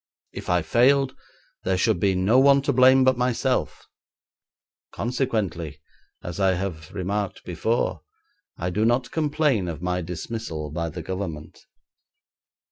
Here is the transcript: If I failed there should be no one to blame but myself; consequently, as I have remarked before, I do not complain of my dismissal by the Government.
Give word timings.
If 0.31 0.49
I 0.49 0.63
failed 0.63 1.15
there 1.63 1.77
should 1.77 1.99
be 1.99 2.15
no 2.15 2.39
one 2.39 2.63
to 2.63 2.73
blame 2.73 3.03
but 3.03 3.19
myself; 3.19 3.85
consequently, 4.91 5.79
as 6.23 6.39
I 6.39 6.53
have 6.55 6.91
remarked 6.91 7.43
before, 7.43 8.01
I 8.57 8.71
do 8.71 8.83
not 8.83 9.11
complain 9.11 9.67
of 9.67 9.83
my 9.83 10.01
dismissal 10.01 10.71
by 10.71 10.89
the 10.89 11.03
Government. 11.03 11.59